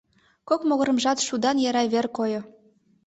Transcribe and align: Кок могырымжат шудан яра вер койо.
Кок 0.47 0.61
могырымжат 0.67 1.17
шудан 1.27 1.57
яра 1.69 1.83
вер 1.93 2.05
койо. 2.17 2.41